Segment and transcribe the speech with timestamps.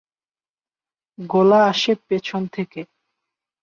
[1.17, 2.81] গোলা আসে পেছন থেকে।